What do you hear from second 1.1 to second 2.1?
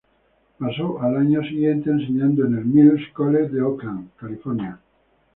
año siguiente